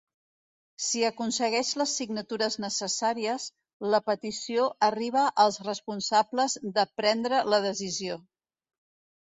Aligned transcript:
Si 0.83 1.01
aconsegueix 1.09 1.73
les 1.81 1.91
signatures 1.99 2.57
necessàries, 2.63 3.45
la 3.95 4.01
petició 4.07 4.65
arriba 4.89 5.27
als 5.45 5.63
responsables 5.69 6.59
de 6.79 6.89
prendre 7.03 7.47
la 7.53 7.65
decisió. 7.69 8.19